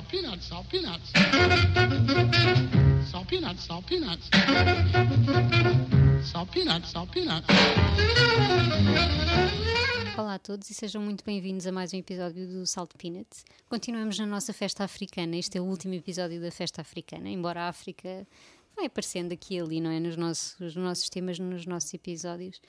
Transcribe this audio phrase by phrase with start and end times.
[0.00, 1.12] salt peanuts, salt peanuts.
[3.10, 4.30] Salt peanuts, salt peanuts.
[6.24, 7.46] Salt peanuts, salt peanuts.
[10.16, 13.44] Olá a todos e sejam muito bem-vindos a mais um episódio do Salt Peanuts.
[13.68, 15.36] Continuamos na nossa festa africana.
[15.36, 18.26] Este é o último episódio da festa africana, embora a África
[18.74, 20.00] vai aparecendo aqui e ali, não é?
[20.00, 22.60] Nos nossos, nos nossos temas, nos nossos episódios.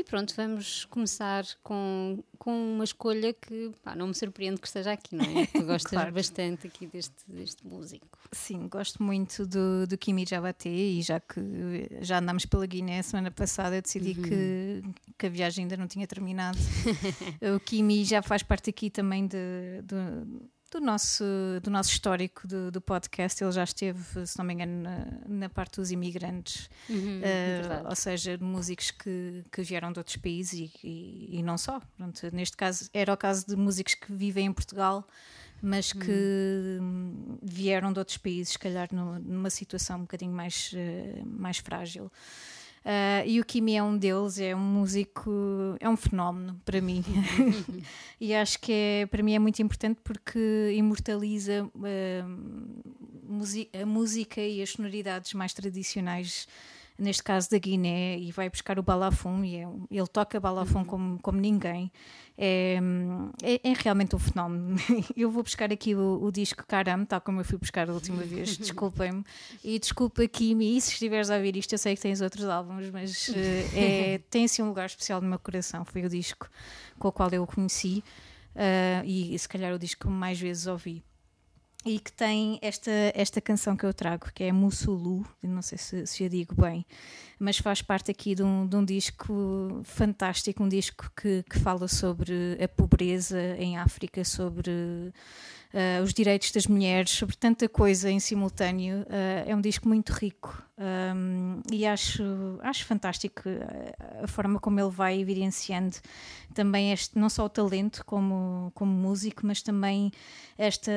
[0.00, 4.92] E pronto, vamos começar com, com uma escolha que pá, não me surpreende que esteja
[4.92, 5.44] aqui, não é?
[5.52, 6.12] Tu gostas Claro.
[6.12, 8.06] bastante aqui deste, deste músico.
[8.30, 11.40] Sim, gosto muito do, do Kimi Jabate e já que
[12.00, 14.82] já andámos pela Guiné semana passada, eu decidi que,
[15.18, 16.58] que a viagem ainda não tinha terminado.
[17.56, 21.24] o Kimi já faz parte aqui também de, do, do nosso,
[21.62, 23.42] do nosso histórico do, do podcast.
[23.42, 27.86] Ele já esteve, se não me engano, na, na parte dos imigrantes, Uhum, verdade.
[27.88, 31.80] ou seja, de músicos que, que vieram de outros países e, e, e não só.
[31.96, 35.06] Pronto, neste caso, era o caso de músicos que vivem em Portugal,
[35.60, 40.70] mas que hum, vieram de outros países, se calhar nu- numa situação um bocadinho mais,
[40.74, 42.10] eh, mais frágil.
[42.90, 45.30] Ah, e o Kimi é um deles, é um músico,
[45.78, 47.04] é um fenómeno para mim.
[48.18, 51.68] e acho que é, para mim é muito importante porque imortaliza
[53.28, 56.48] musi- a música e as sonoridades mais tradicionais,
[56.98, 61.18] neste caso da Guiné, e vai buscar o balafon, e é ele toca balafon como,
[61.20, 61.92] como ninguém.
[62.36, 62.78] É,
[63.42, 64.76] é, é realmente um fenómeno.
[65.16, 68.22] Eu vou buscar aqui o, o disco Caram, tal como eu fui buscar a última
[68.22, 69.24] vez, desculpem-me.
[69.64, 72.90] E desculpa, Kimi, e se estiveres a ouvir isto, eu sei que tens outros álbuns,
[72.90, 75.84] mas eh, é, tem assim um lugar especial no meu coração.
[75.84, 76.48] Foi o disco
[76.98, 78.04] com o qual eu o conheci
[78.54, 81.02] ah, e se calhar o disco que mais vezes ouvi.
[81.86, 85.78] E que tem esta, esta canção que eu trago, que é Mussulu, eu não sei
[85.78, 86.84] se, se eu digo bem,
[87.38, 91.86] mas faz parte aqui de um, de um disco fantástico, um disco que, que fala
[91.86, 95.12] sobre a pobreza em África, sobre
[95.74, 99.04] ah, os direitos das mulheres, sobre tanta coisa em simultâneo.
[99.10, 102.22] Ah, é um disco muito rico um, e acho,
[102.62, 105.96] acho fantástico ah, a forma como ele vai evidenciando
[106.54, 110.10] também este, não só o talento como, como músico, mas também
[110.56, 110.90] esta,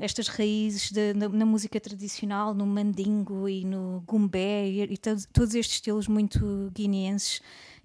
[0.00, 5.26] estas raízes de- na, na música tradicional, no mandingo e no gumbé e, e todos,
[5.32, 7.40] todos estes estilos muito guineenses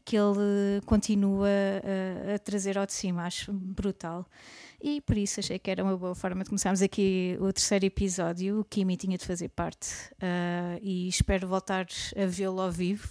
[0.05, 4.25] que ele continua a, a trazer ao de cima, acho brutal.
[4.79, 8.59] E por isso achei que era uma boa forma de começarmos aqui o terceiro episódio.
[8.59, 9.87] O Kimi tinha de fazer parte
[10.21, 13.07] ah, e espero voltar a vê-lo ao vivo.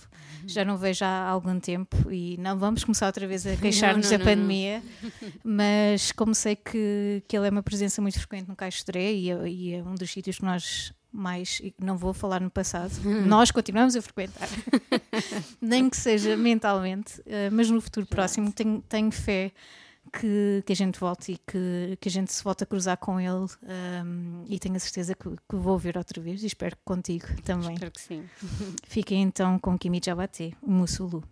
[0.47, 4.19] Já não vejo há algum tempo e não vamos começar outra vez a queixar-nos da
[4.19, 4.81] pandemia,
[5.43, 9.12] mas como sei que, que ele é uma presença muito frequente no Caixo de Dré
[9.12, 12.93] e, é- e é um dos sítios que nós mais, não vou falar no passado,
[13.27, 14.48] nós continuamos a frequentar,
[15.60, 19.50] nem que seja mentalmente, eh, mas no futuro próximo tenho, tenho fé
[20.19, 23.21] que, que a gente volte e que, que a gente se volte a cruzar com
[23.21, 26.82] ele ehm, e tenho a certeza que, que vou ver outra vez e espero que
[26.84, 27.75] contigo também.
[27.75, 28.25] Espero que sim.
[28.84, 31.22] Fiquem então com Kimi Jabate, o Mussulu.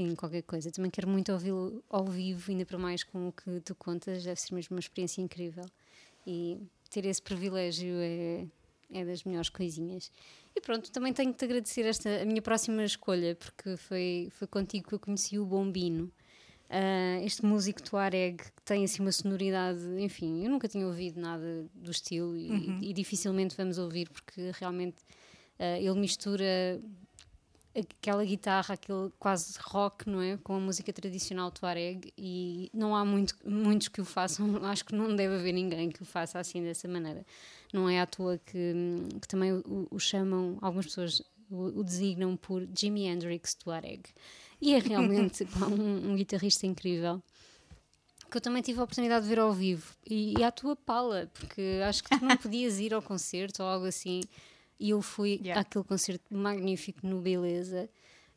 [0.00, 0.70] Assim qualquer coisa.
[0.70, 4.40] Também quero muito ouvi-lo ao vivo, ainda para mais com o que tu contas, deve
[4.40, 5.64] ser mesmo uma experiência incrível.
[6.26, 6.58] E
[6.90, 8.46] ter esse privilégio é,
[8.92, 10.10] é das melhores coisinhas.
[10.54, 14.48] E pronto, também tenho que te agradecer esta a minha próxima escolha, porque foi, foi
[14.48, 16.10] contigo que eu conheci o Bombino.
[16.68, 21.66] Uh, este músico Tuareg que tem assim uma sonoridade, enfim, eu nunca tinha ouvido nada
[21.74, 22.78] do estilo e, Uhum.
[22.80, 24.98] e dificilmente vamos ouvir porque realmente
[25.58, 26.80] uh, ele mistura
[27.74, 30.36] aquela guitarra, aquele quase rock, não é?
[30.38, 34.94] Com a música tradicional Tuareg e não há muito, muitos que o façam, acho que
[34.94, 37.24] não deve haver ninguém que o faça assim dessa maneira.
[37.72, 38.74] Não é à toa que,
[39.20, 44.02] que também o, o chamam, algumas pessoas o, o designam por Jimi Hendrix Tuareg.
[44.60, 47.22] E é realmente um, um guitarrista incrível
[48.30, 51.28] que eu também tive a oportunidade de ver ao vivo e, e à tua pala,
[51.34, 54.20] porque acho que tu não podias ir ao concerto ou algo assim.
[54.80, 55.60] E eu fui Yeah.
[55.60, 57.88] àquele concerto magnífico no Beleza.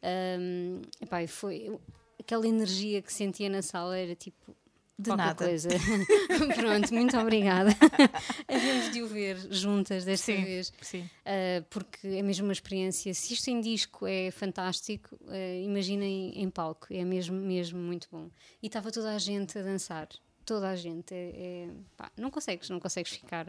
[0.03, 1.71] Um, epá, foi
[2.19, 4.53] aquela energia que sentia na sala era tipo
[4.99, 5.45] De qualquer nada.
[5.45, 5.69] coisa.
[6.55, 7.71] Pronto, muito obrigada.
[8.47, 10.73] Havíamos de o ver juntas desta Sim, vez.
[10.81, 11.01] sim.
[11.01, 13.13] Uh, porque é mesmo uma experiência.
[13.13, 18.29] Se isto em disco é fantástico, uh, imaginem em palco, é mesmo, mesmo muito bom.
[18.61, 20.09] E estava toda a gente a dançar,
[20.45, 21.13] toda a gente.
[21.13, 23.45] É, é- pá, não consegues, não consegues ficar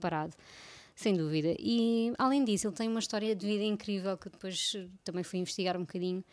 [0.00, 0.34] parado,
[1.00, 1.54] sem dúvida.
[1.58, 5.38] E além disso, ele tem uma história de vida incrível que depois uh, também fui
[5.38, 6.24] investigar um bocadinho.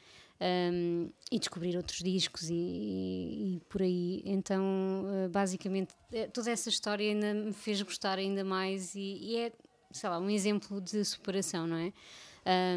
[0.42, 4.22] um, e descobrir outros discos e, e- e por aí.
[4.26, 4.62] Então,
[5.06, 9.52] uh, basicamente, eh, toda essa história ainda me fez gostar ainda mais e, e é
[9.92, 11.94] sei lá, um exemplo de superação, não é?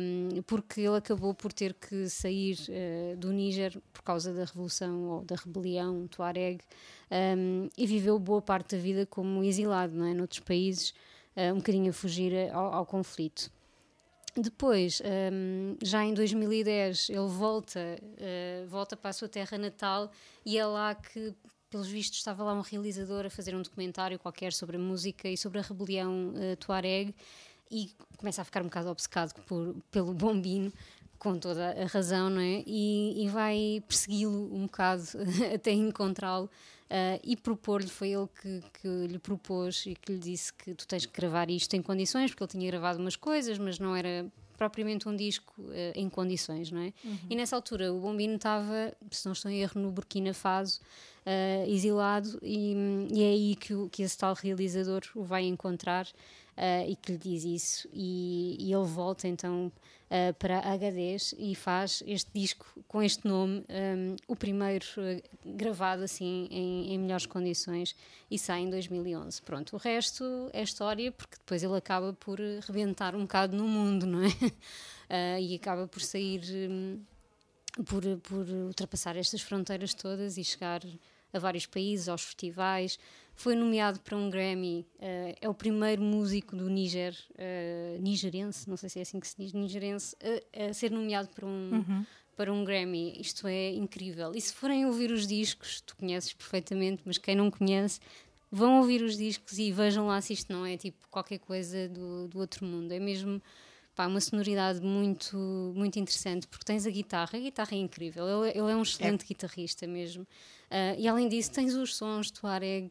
[0.00, 5.02] Um, porque ele acabou por ter que sair uh, do Níger por causa da revolução
[5.10, 6.60] ou da rebelião Tuareg
[7.36, 10.14] um, e viveu boa parte da vida como exilado, não é?
[10.14, 10.94] Noutros países,
[11.52, 13.50] um bocadinho a fugir ao, ao conflito.
[14.36, 15.02] Depois,
[15.32, 20.12] um, já em 2010, ele volta, uh, volta para a sua terra natal
[20.46, 21.34] e é lá que,
[21.68, 25.36] pelos vistos, estava lá um realizador a fazer um documentário qualquer sobre a música e
[25.36, 27.14] sobre a rebelião uh, Tuareg
[27.70, 30.72] e começa a ficar um bocado obcecado por, pelo bombino,
[31.18, 32.62] com toda a razão, não é?
[32.66, 35.02] E, e vai persegui-lo um bocado
[35.54, 40.52] até encontrá-lo uh, e propor-lhe, foi ele que, que lhe propôs e que lhe disse
[40.52, 43.78] que tu tens que gravar isto em condições, porque ele tinha gravado umas coisas, mas
[43.78, 46.92] não era propriamente um disco uh, em condições, não é?
[47.30, 50.80] E nessa altura o Bombino estava, se não estou em erro, no Burkina Faso,
[51.24, 52.74] uh, exilado, e,
[53.12, 56.08] e é aí que, o, que esse tal realizador o vai encontrar
[56.58, 57.88] uh, e que lhe diz isso.
[57.92, 59.66] E, e ele volta então
[60.10, 64.84] uh, para HDs e faz este disco com este nome, um, o primeiro
[65.44, 67.94] gravado assim em, em melhores condições
[68.30, 69.40] e sai em 2011.
[69.42, 74.04] Pronto, o resto é história porque depois ele acaba por rebentar um bocado no mundo,
[74.06, 74.28] não é?
[75.40, 76.42] E acaba por sair.
[76.68, 77.00] Um,
[77.86, 80.82] por, por ultrapassar estas fronteiras todas e chegar
[81.32, 82.98] a vários países, aos festivais.
[83.34, 88.76] Foi nomeado para um Grammy, uh, é o primeiro músico do Níger, uh, nigerense, não
[88.76, 92.06] sei se é assim que se diz, nigerense, a, a ser nomeado para um, Uhum.
[92.36, 93.14] para um Grammy.
[93.20, 94.32] Isto é incrível.
[94.34, 98.00] E se forem ouvir os discos, tu conheces perfeitamente, mas quem não conhece,
[98.50, 102.26] vão ouvir os discos e vejam lá se isto não é tipo qualquer coisa do,
[102.26, 102.90] do outro mundo.
[102.92, 103.40] É mesmo
[103.94, 105.36] pá, uma sonoridade muito,
[105.76, 109.24] muito interessante, porque tens a guitarra, a guitarra é incrível, ele, ele é um excelente
[109.24, 110.26] guitarrista mesmo.
[110.70, 112.90] Uh, e além disso, tens os sons do Tuareg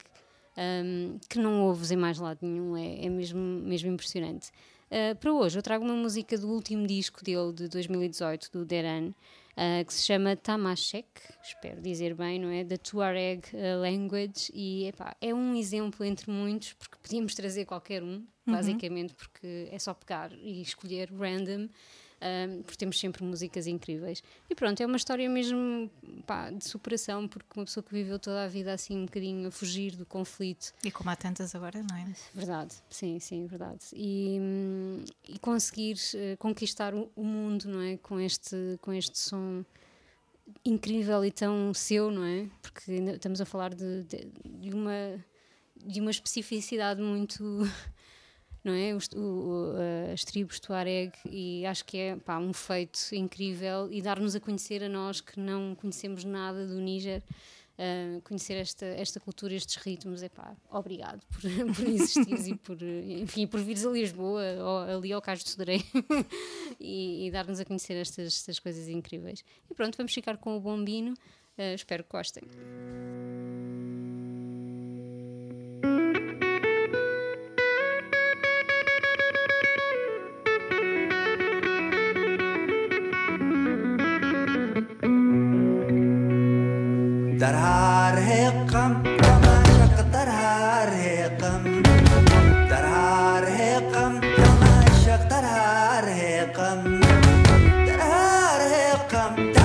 [0.57, 4.49] um, que não ouves em mais lado nenhum, é, é mesmo, mesmo impressionante.
[4.87, 9.09] Uh, para hoje, eu trago uma música do último disco dele, de 2018, do Deran,
[9.09, 11.07] uh, que se chama Tamashek,
[11.43, 12.63] espero dizer bem, não é?
[12.63, 13.43] Da Tuareg
[13.79, 19.67] Language, e epá, é um exemplo entre muitos, porque podíamos trazer qualquer um, basicamente, porque
[19.71, 21.67] é só pegar e escolher random.
[22.21, 24.23] Um, porque temos sempre músicas incríveis.
[24.49, 25.89] E pronto, é uma história mesmo
[26.25, 29.51] pá, de superação, porque uma pessoa que viveu toda a vida assim um bocadinho a
[29.51, 32.07] fugir do conflito E como há tantas agora, não é?
[32.33, 33.85] Verdade, sim, sim, verdade.
[33.93, 37.97] E, hum, e conseguir eh, conquistar o, o mundo, não é?
[37.97, 39.63] Com este, com este som
[40.63, 42.47] incrível e tão seu, não é?
[42.61, 45.23] Porque estamos a falar de, de, de uma,
[45.85, 47.43] de uma especificidade muito.
[48.67, 48.93] Não é?
[48.93, 54.35] O- o- as tribos Tuareg, e acho que é pá, um feito incrível e dar-nos
[54.35, 57.23] a conhecer a nós que não conhecemos nada do Níger,
[57.79, 61.39] uh, conhecer esta, esta cultura, estes ritmos, é pá, obrigado por,
[61.75, 65.77] por e por, enfim, por vires a Lisboa ou ali ao Cais de Sodré
[66.77, 69.45] e, e dar-nos a conhecer estas, estas coisas incríveis.
[69.71, 72.43] E pronto, vamos ficar com o Bombino, uh, espero que gostem.
[87.39, 91.65] Darhar है कम तमाशा दरहार है कम
[92.71, 96.81] दरहार है कम तमाशा दरहार है कम
[97.85, 99.56] दरहार है कम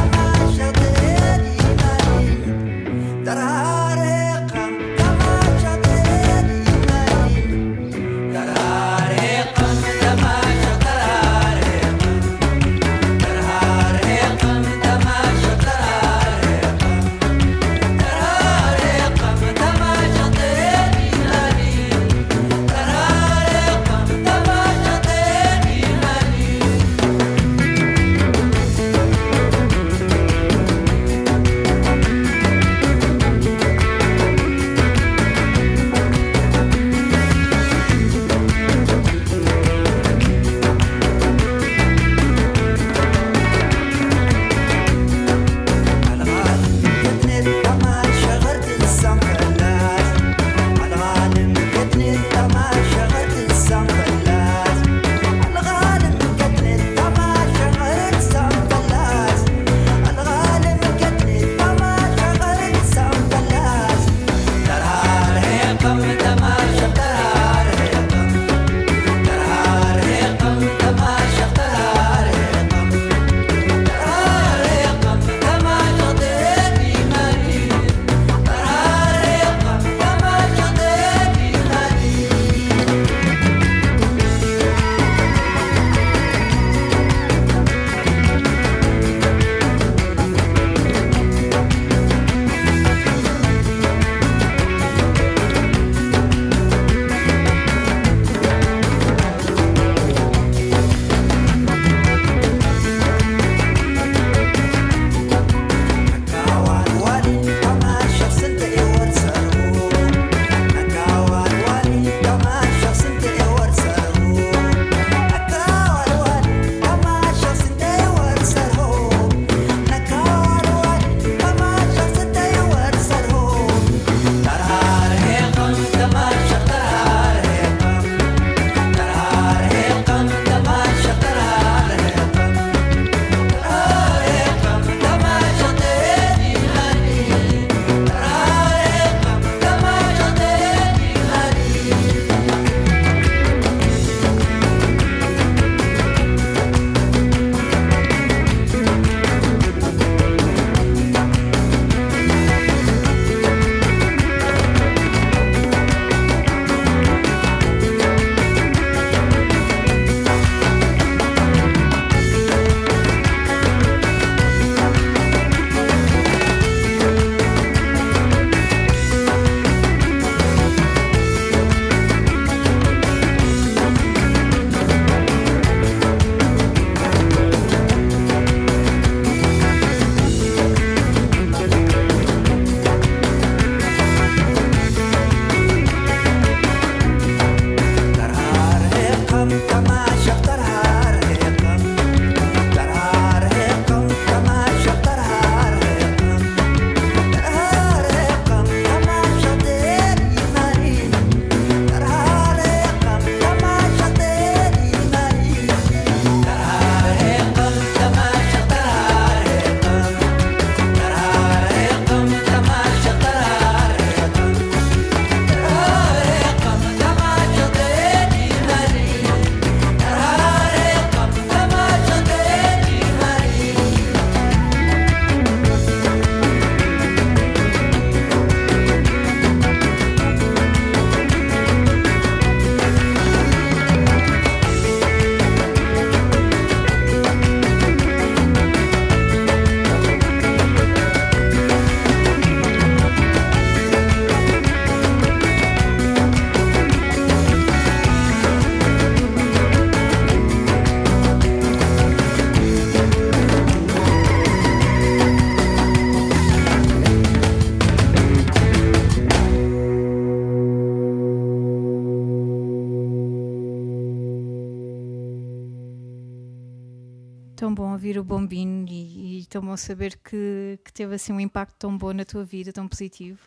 [268.22, 272.12] o Bombino e, e tão bom saber que, que teve assim um impacto tão bom
[272.12, 273.40] na tua vida, tão positivo.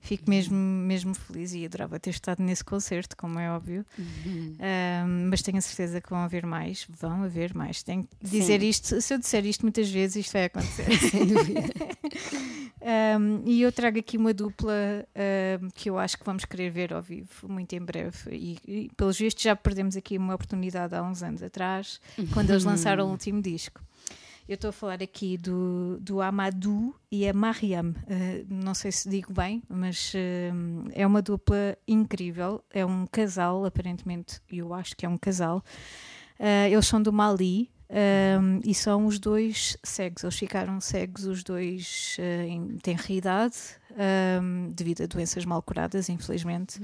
[0.00, 3.86] Fico mesmo, mesmo feliz e adorava ter estado nesse concerto, como é óbvio.
[3.98, 7.82] Ahm, mas tenho a certeza que vão haver mais, vão haver mais.
[7.82, 8.68] Tenho que dizer Sim.
[8.68, 10.84] isto, se eu disser isto muitas vezes, isto vai acontecer.
[11.10, 11.62] Sem dúvida.
[12.84, 14.74] Um, e eu trago aqui uma dupla
[15.62, 18.30] um, que eu acho que vamos querer ver ao vivo muito em breve.
[18.30, 21.98] E, e pelos vistos já perdemos aqui uma oportunidade há uns anos atrás,
[22.34, 23.80] quando eles lançaram o último disco.
[24.46, 27.90] Eu estou a falar aqui do, do Amadou e a Mariam.
[27.90, 32.62] Uh, não sei se digo bem, mas uh, é uma dupla incrível.
[32.70, 35.64] É um casal, aparentemente, eu acho que é um casal.
[36.38, 37.70] Uh, eles são do Mali
[38.64, 40.24] e são os dois cegos.
[40.24, 42.16] Eles ficaram cegos, os dois
[42.48, 43.56] em tenra idade,
[44.42, 46.80] um, devido a doenças mal curadas, infelizmente.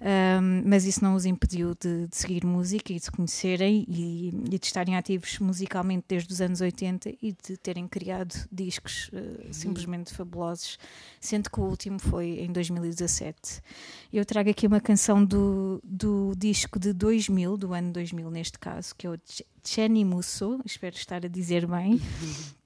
[0.00, 4.28] Um, mas isso não os impediu de, de seguir música e de se conhecerem e,
[4.28, 9.52] e de estarem ativos musicalmente desde os anos 80 e de terem criado discos uh,
[9.52, 10.78] simplesmente fabulosos,
[11.20, 13.60] sendo que o último foi em 2017.
[14.12, 18.94] Eu trago aqui uma canção do, do disco de 2000, do ano 2000 neste caso,
[18.96, 19.18] que é o
[19.64, 22.00] Cheni Musso, espero estar a dizer bem.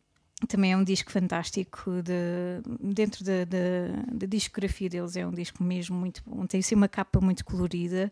[0.49, 5.63] Também é um disco fantástico de, dentro da, da, da discografia deles é um disco
[5.63, 8.11] mesmo muito bom tem assim uma capa muito colorida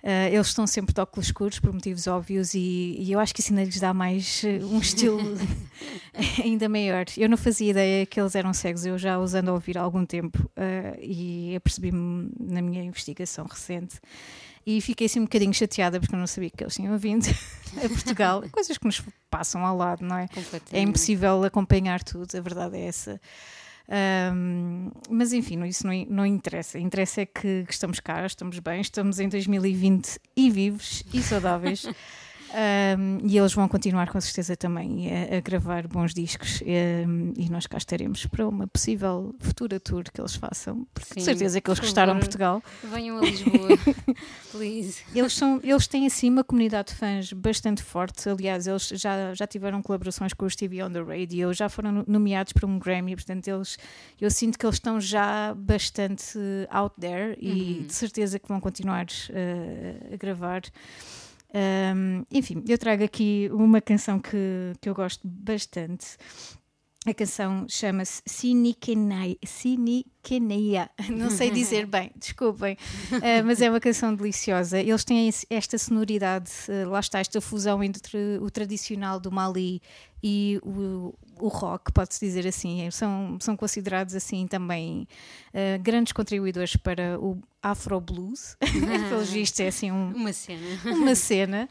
[0.00, 3.40] Uh, eles estão sempre de óculos escuros por motivos óbvios e, e, eu acho que
[3.40, 5.18] isso ainda lhes dá mais uh, um estilo
[6.42, 7.04] ainda maior.
[7.16, 9.80] Eu não fazia ideia que eles eram cegos, eu já os ando a ouvir há
[9.80, 13.98] algum tempo uh, e apercebi-me na minha investigação recente
[14.68, 17.24] e fiquei assim um bocadinho chateada porque eu não sabia que eles tinham vindo
[17.82, 18.44] a Portugal.
[18.52, 20.28] Coisas que nos passam ao lado, não é?
[20.70, 23.18] É impossível acompanhar tudo, a verdade é essa.
[24.34, 26.78] Um, mas enfim, isso não, não interessa.
[26.78, 31.86] Interessa é que, que, estamos cá, estamos bem, estamos em 2020 e vivos e saudáveis.
[32.50, 37.50] Um, e eles vão continuar com certeza também a, a gravar bons discos um, e
[37.50, 41.68] nós cá estaremos para uma possível futura tour que eles façam, porque Sim, certeza que
[41.68, 42.62] eles gostaram de Portugal.
[42.82, 43.68] Venham a Lisboa,
[44.50, 45.02] please.
[45.14, 48.28] Eles, são, eles têm assim uma comunidade de fãs bastante forte.
[48.28, 52.54] Aliás, eles já, já tiveram colaborações com o Stevie on the Radio, já foram nomeados
[52.54, 53.76] para um Grammy, portanto, eles,
[54.18, 56.38] eu sinto que eles estão já bastante
[56.70, 57.86] out there e uhum.
[57.86, 60.62] de certeza que vão continuar uh, a gravar.
[61.54, 66.16] Um, enfim, eu trago aqui uma canção que, que eu gosto bastante.
[67.06, 68.54] A canção chama-se
[70.22, 70.90] Sinikenaya.
[71.10, 72.76] Não sei dizer bem, desculpem,
[73.12, 74.78] uh, mas é uma canção deliciosa.
[74.80, 79.80] Eles têm esta sonoridade, uh, lá está, esta fusão entre o tradicional do Mali
[80.22, 85.06] e o, o rock, pode-se dizer assim, são, são considerados assim também
[85.54, 88.56] uh, grandes contribuidores para o Afro Blues,
[89.08, 91.68] pelos vistos é assim um, uma cena, uma cena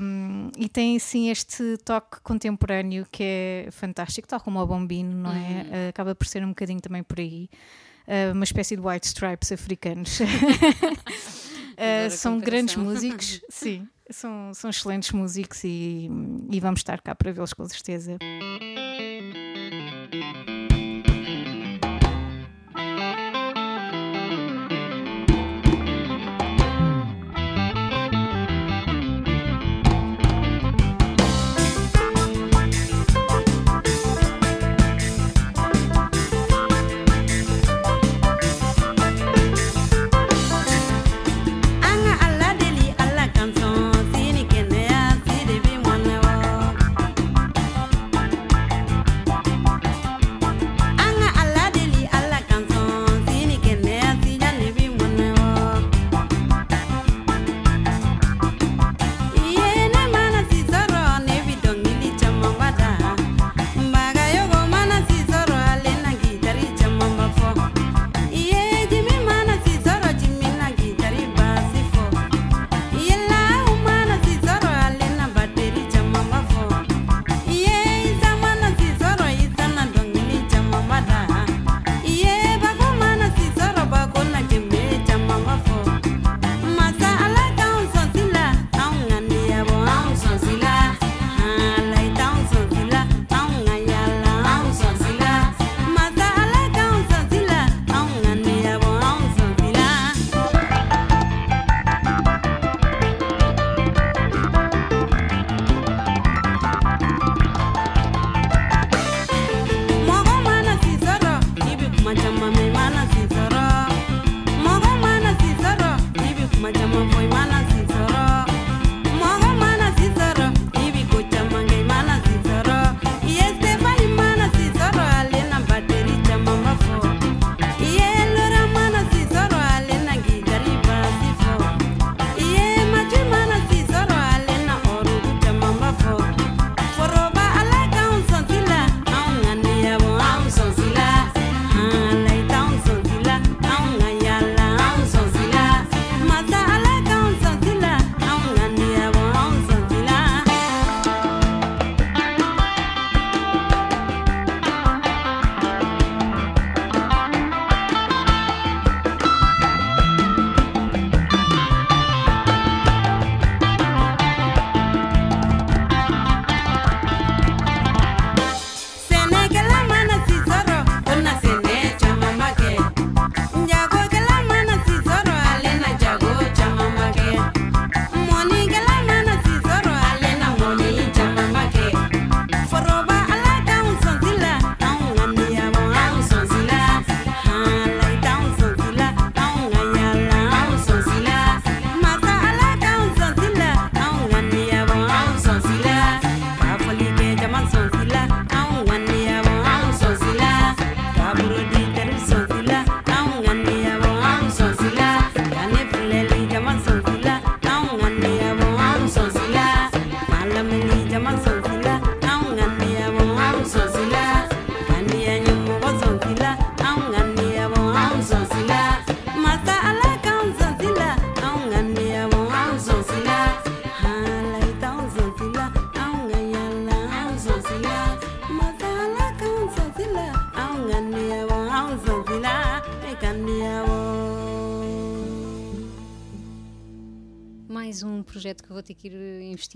[0.00, 5.30] um, e tem assim este toque contemporâneo que é fantástico, tal como o Bombino, não
[5.30, 5.34] é?
[5.34, 5.86] Uhum.
[5.86, 9.52] Uh, acaba por ser um bocadinho também por aí, uh, uma espécie de White Stripes
[9.52, 10.18] africanos.
[12.10, 16.10] são grandes músicos, sim são, são excelentes músicos e,
[16.50, 18.18] e vamos estar cá para vê-los com certeza.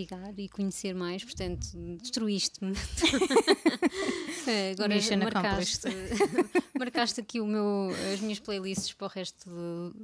[0.03, 1.67] Investigar e conhecer mais, portanto,
[2.01, 2.73] destruíste-me.
[4.45, 5.87] Eh, Agora Mission marcaste,
[6.77, 9.95] marcaste aqui o meu, as minhas playlists para o resto do-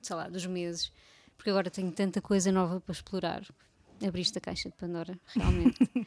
[0.00, 0.92] sei lá, dos meses,
[1.36, 3.42] porque agora tenho tanta coisa nova para explorar.
[4.06, 5.78] Abriste a caixa de Pandora, realmente.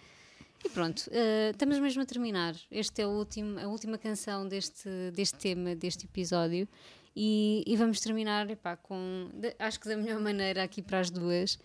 [0.66, 2.56] E pronto, eh, estamos mesmo a terminar.
[2.72, 6.68] Este é o último, a última canção deste, deste tema, deste episódio.
[7.16, 11.12] E, e vamos terminar epá, com, de- acho que da melhor maneira aqui para as
[11.12, 11.60] duas,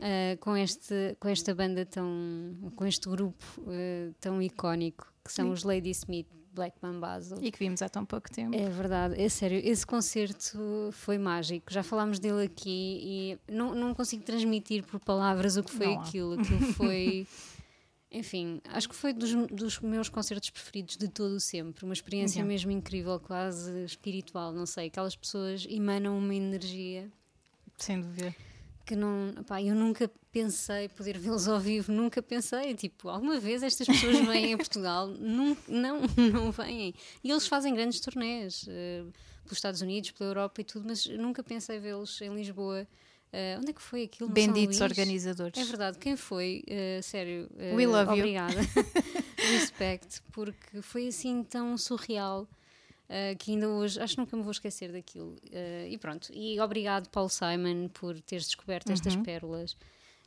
[0.00, 5.50] eh, com, este, com esta banda tão, com este grupo eh, tão icónico, que são
[5.50, 7.36] os Lady Smith Black Mambazo.
[7.40, 8.56] E que vimos há tão pouco tempo.
[8.56, 11.70] É verdade, é sério, esse concerto foi mágico.
[11.70, 16.00] Já falámos dele aqui e não, não consigo transmitir por palavras o que foi Não
[16.00, 16.40] aquilo.
[16.40, 17.26] Aquilo foi.
[18.12, 21.84] Enfim, acho que foi dos, dos meus concertos preferidos de todo o sempre.
[21.84, 24.52] Uma experiência mesmo incrível, quase espiritual.
[24.52, 27.08] Não sei, aquelas pessoas emanam uma energia
[27.76, 28.34] Sem dúvida.
[28.84, 29.32] Que não.
[29.46, 32.74] Pá, eu nunca pensei poder vê-los ao vivo, nunca pensei.
[32.74, 35.08] Tipo, alguma vez estas pessoas vêm a Portugal?
[35.68, 36.94] Não, não vêm.
[37.22, 39.04] E eles fazem grandes turnés eh,
[39.44, 42.86] pelos Estados Unidos, pela Europa e tudo, mas nunca pensei vê-los em Lisboa.
[43.32, 44.28] Eh, onde é que foi aquilo?
[44.28, 45.58] No Benditos organizadores.
[45.60, 46.62] É verdade, quem foi?
[46.66, 48.18] Eh, sério, eh, We love you.
[48.18, 48.54] obrigada.
[49.38, 52.48] Respect, porque foi assim tão surreal
[53.10, 55.34] eh, que ainda hoje acho que nunca me vou esquecer daquilo.
[55.50, 59.22] Eh, e pronto, e obrigado, Paul Simon, por teres descoberto estas Uhum.
[59.24, 59.76] pérolas.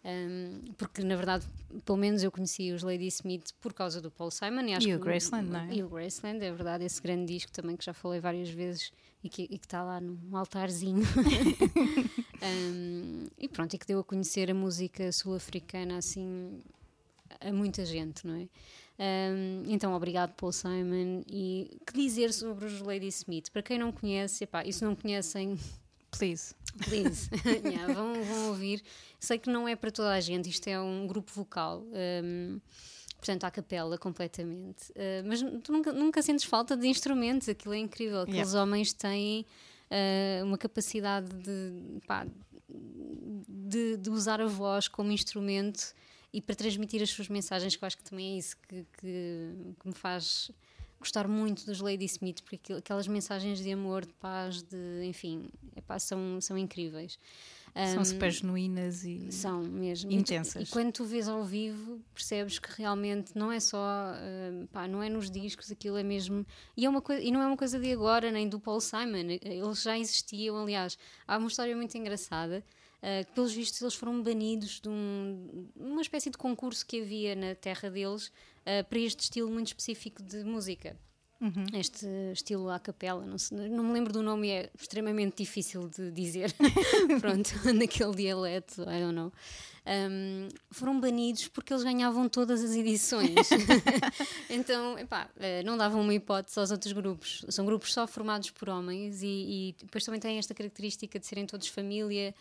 [0.05, 1.45] Um, porque na verdade,
[1.85, 4.93] pelo menos eu conheci os Lady Smith por causa do Paul Simon e, acho E
[4.93, 5.73] o Graceland, não é?
[5.75, 8.91] E o Graceland, é verdade, esse grande disco também que já falei várias vezes
[9.23, 11.03] e que e que está lá num altarzinho.
[12.43, 16.59] Um, e pronto, e que deu a conhecer a música sul-africana assim
[17.39, 18.47] a muita gente, não é?
[18.99, 21.23] Um, então, obrigado, Paul Simon.
[21.27, 23.49] E que dizer sobre os Lady Smith?
[23.51, 25.57] Para quem não conhece, epá, e se não conhecem,
[26.11, 26.53] Please.
[26.87, 27.29] please,
[27.65, 28.83] yeah, vão, vão ouvir.
[29.19, 31.83] Sei que não é para toda a gente, isto é um grupo vocal.
[32.23, 32.59] um,
[33.17, 34.91] Portanto, à capela completamente.
[34.91, 38.19] Uh, mas tu nunca, nunca sentes falta de instrumentos, aquilo é incrível.
[38.23, 38.61] Aqueles Yeah.
[38.61, 39.45] homens têm
[39.89, 42.27] uh, uma capacidade de, pá,
[43.47, 45.93] de, de usar a voz como instrumento
[46.33, 49.75] e para transmitir as suas mensagens, que eu acho que também é isso que, que,
[49.79, 50.51] que me faz
[50.99, 55.99] gostar muito dos Lady Smith, porque aquelas mensagens de amor, de paz, de enfim, epá,
[55.99, 57.19] são, são incríveis.
[57.91, 59.31] São Um, super genuínas e.
[59.31, 60.11] são mesmo.
[60.11, 60.69] E Intensas.
[60.69, 65.01] E, quando tu vês ao vivo, percebes que realmente não é só, hum, pá, não
[65.01, 66.45] é nos discos, aquilo é mesmo.
[66.77, 69.39] E, é uma coisa, e não é uma coisa de agora, nem do Paul Simon.
[69.41, 70.99] Eles já existiam, aliás.
[71.27, 72.63] Há uma história muito engraçada.
[73.03, 77.35] Uh, que pelos vistos eles foram banidos de um- uma espécie de concurso que havia
[77.35, 80.97] na terra deles uh, para este estilo muito específico de música
[81.77, 86.09] este estilo à capela, não, sei- não me lembro do nome, é extremamente difícil de
[86.09, 86.53] dizer,
[87.19, 89.29] pronto, naquele dialeto, I don't know.
[89.85, 93.49] Um, foram banidos porque eles ganhavam todas as edições.
[94.49, 97.45] então, epá, eh, não davam uma hipótese aos outros grupos.
[97.49, 101.45] São grupos só formados por homens e, e depois também têm esta característica de serem
[101.45, 102.33] todos família.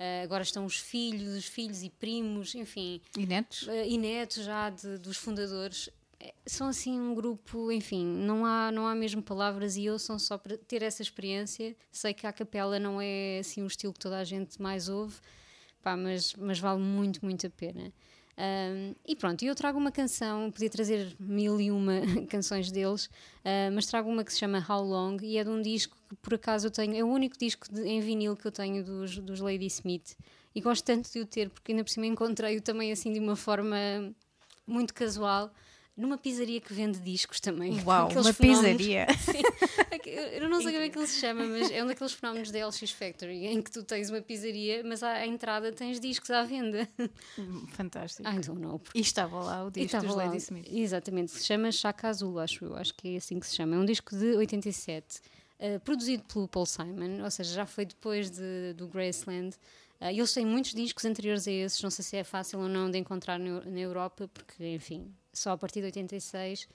[0.00, 3.68] Eh, agora estão os filhos, os filhos e primos, enfim, E netos?
[3.68, 8.72] eh, e netos já de- dos fundadores eh, são assim um grupo, enfim, não há,
[8.72, 11.76] não há mesmo palavras e eu são só para ter essa experiência.
[11.92, 15.16] Sei que a capela não é assim o estilo que toda a gente mais ouve,
[15.82, 17.92] pá, mas, mas vale muito, muito a pena.
[18.42, 22.00] Ahm, e pronto, eu trago uma canção, podia trazer mil e uma
[22.30, 23.10] canções deles,
[23.44, 26.16] ah, mas trago uma que se chama How Long e é de um disco que
[26.16, 29.18] por acaso eu tenho, é o único disco de- em vinil que eu tenho dos,
[29.18, 30.16] dos Lady Smith.
[30.54, 33.36] E gosto tanto de o ter porque ainda por cima encontrei-o também assim de uma
[33.36, 33.76] forma
[34.66, 35.52] muito casual
[36.00, 37.80] numa pizzaria que vende discos também.
[37.84, 39.06] Uau, uma pizzaria.
[39.20, 39.42] Sim,
[39.94, 42.50] Aqui- eu não sei como é que ele se chama, mas é um daqueles fenómenos
[42.50, 46.42] da LX Factory em que tu tens uma pizzaria, mas à, entrada tens discos à
[46.42, 46.88] venda.
[47.72, 48.28] Fantástico.
[48.28, 48.80] I don't know.
[48.94, 50.66] E estava lá o disco dos lá- Lady Smith.
[50.70, 53.76] Exatamente, se chama Chaka Azul, acho eu, acho que é assim que se chama.
[53.76, 55.20] É um disco de 87,
[55.58, 59.56] eh, produzido pelo Paul Simon, ou seja, já foi depois de, do Graceland.
[60.02, 62.90] E eles têm muitos discos anteriores a esses, não sei se é fácil ou não
[62.90, 66.68] de encontrar na Europa, porque, enfim, só a partir de 86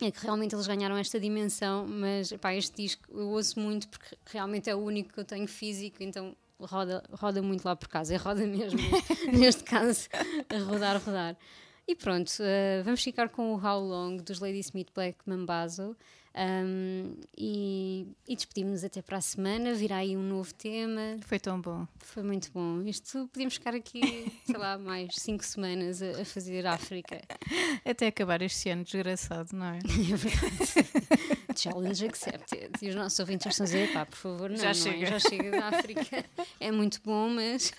[0.00, 4.16] é que realmente eles ganharam esta dimensão, mas epá, este disco eu ouço muito porque
[4.26, 8.14] realmente é o único que eu tenho físico, então roda, roda muito lá por casa,
[8.14, 8.80] é roda mesmo,
[9.32, 10.08] neste caso,
[10.48, 11.36] a rodar, rodar.
[11.86, 15.96] E pronto, eh, vamos ficar com o How Long dos Lady Smith Black Mambazo
[16.36, 19.74] um, e, e despedimos-nos até para a semana.
[19.74, 21.86] Virá aí um novo tema, Foi tão bom.
[21.98, 22.82] foi muito bom.
[22.82, 27.20] Isto podíamos ficar aqui, sei lá, mais cinco semanas a, a fazer África.
[27.84, 29.78] Até acabar este ano desgraçado, não é?
[30.10, 30.90] É verdade.
[31.56, 32.70] Challenge accepted.
[32.80, 34.74] E os nossos ouvintes estão a dizer, pá, por favor, não, Já não é?
[34.74, 35.06] chega.
[35.06, 36.24] já chega da África.
[36.58, 37.72] É muito bom, mas.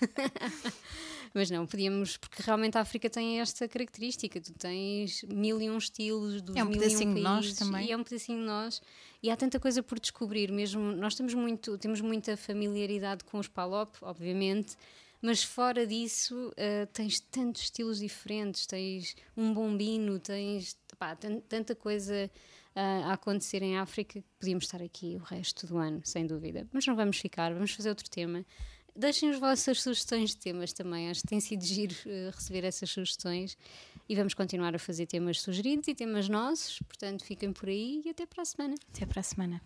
[1.34, 5.78] Mas não, podíamos, porque realmente a África tem esta característica, tu tens mil e um
[5.78, 7.86] estilos dos É um mil e um pedacinho de nós países, também.
[7.86, 8.82] E é um pedacinho de nós.
[9.22, 13.48] E há tanta coisa por descobrir, mesmo nós temos muito, temos muita familiaridade com os
[13.48, 14.76] palop, obviamente,
[15.22, 21.74] mas fora disso eh, tens tantos estilos diferentes, tens um bombino, tens pá, tan- tanta
[21.76, 22.28] coisa
[22.74, 26.66] ah, a acontecer em África que podíamos estar aqui o resto do ano, sem dúvida.
[26.72, 28.44] Mas não vamos ficar, vamos fazer outro tema.
[28.94, 32.90] Deixem as vossas sugestões de temas também, acho que tem sido giro eh, receber essas
[32.90, 33.56] sugestões
[34.06, 38.10] e vamos continuar a fazer temas sugeridos e temas nossos, portanto fiquem por aí e
[38.10, 38.74] até para a semana.
[38.94, 39.62] Até para a semana.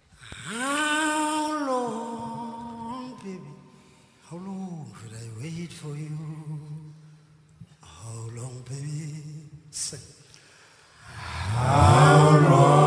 [0.48, 3.66] How long, baby?
[4.30, 6.94] How long should I wait for you?
[7.82, 9.50] How long, baby?
[9.70, 9.98] Say.
[11.56, 12.85] How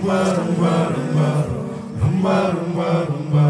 [0.00, 1.28] rumba rumba rumba
[2.00, 3.44] rumba rumba rumba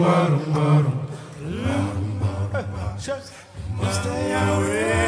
[0.00, 1.04] rumba, rumba, rumba,
[1.40, 3.92] rumba, rumba, rumba.
[3.92, 4.99] Stay away.